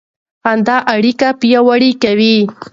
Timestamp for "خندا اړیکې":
0.43-1.29